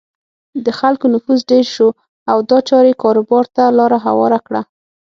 [0.65, 1.87] د خلکو نفوس ډېر شو
[2.31, 4.61] او دا چارې کاروبار ته لاره هواره کړه.